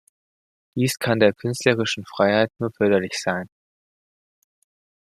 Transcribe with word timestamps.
Dies 0.73 0.97
kann 0.97 1.19
der 1.19 1.31
künstlerischen 1.31 2.05
Freiheit 2.07 2.49
nur 2.57 2.71
förderlich 2.71 3.13
sein. 3.21 3.47